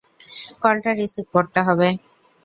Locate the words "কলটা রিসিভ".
0.61-1.25